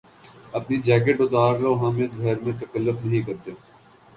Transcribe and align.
اپنی 0.53 0.77
جیکٹ 0.85 1.17
اتار 1.21 1.53
لو۔ 1.63 1.71
ہم 1.81 1.93
اس 2.03 2.11
گھر 2.17 2.35
میں 2.43 2.53
تکلف 2.61 3.05
نہیں 3.05 3.21
کرتے 3.27 3.51